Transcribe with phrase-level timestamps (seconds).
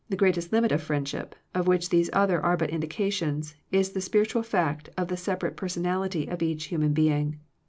[0.09, 4.41] The greatest limit of friendship, of which these other are but indications, is the spiritual
[4.41, 7.39] fact of the separate person^ ality of each human being.